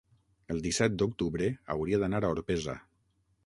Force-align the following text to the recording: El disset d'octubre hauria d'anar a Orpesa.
El 0.53 0.63
disset 0.67 0.95
d'octubre 1.03 1.51
hauria 1.75 2.03
d'anar 2.05 2.25
a 2.25 2.35
Orpesa. 2.37 2.79